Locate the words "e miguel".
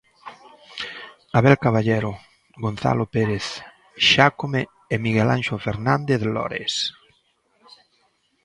4.93-5.29